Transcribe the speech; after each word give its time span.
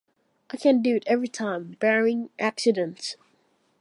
I 0.49 0.57
can 0.57 0.81
do 0.81 0.95
it 0.95 1.03
every 1.05 1.27
time, 1.27 1.77
barring 1.79 2.31
accidents. 2.39 3.17